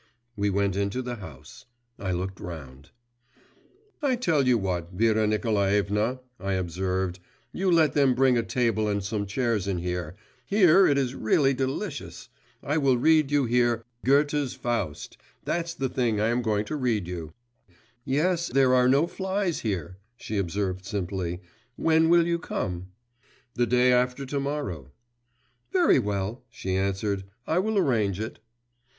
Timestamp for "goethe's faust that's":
14.03-15.75